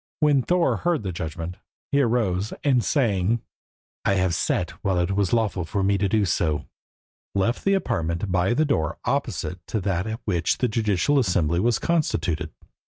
When 0.19 0.41
Thorer 0.41 0.77
heard 0.77 1.03
the 1.03 1.11
judgment, 1.11 1.57
he 1.91 2.01
arose, 2.01 2.53
and 2.63 2.83
saying 2.83 3.43
"I 4.03 4.15
have 4.15 4.33
sat 4.33 4.71
while 4.83 4.97
it 4.97 5.11
was 5.15 5.31
lawful 5.31 5.63
for 5.63 5.83
me 5.83 5.99
to 5.99 6.09
do 6.09 6.25
so," 6.25 6.65
left 7.35 7.63
the 7.63 7.75
apartment 7.75 8.31
by 8.31 8.55
the 8.55 8.65
door 8.65 8.97
opposite 9.05 9.59
to 9.67 9.79
that 9.81 10.07
at 10.07 10.19
which 10.25 10.57
the 10.57 10.67
judicial 10.67 11.19
assembly 11.19 11.59
was 11.59 11.77
constituted. 11.77 12.49